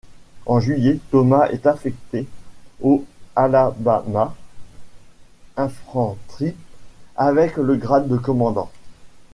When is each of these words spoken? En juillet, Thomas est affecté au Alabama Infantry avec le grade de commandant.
En 0.47 0.59
juillet, 0.59 0.97
Thomas 1.11 1.49
est 1.49 1.67
affecté 1.67 2.25
au 2.81 3.05
Alabama 3.35 4.33
Infantry 5.55 6.55
avec 7.15 7.57
le 7.57 7.75
grade 7.75 8.07
de 8.07 8.17
commandant. 8.17 8.71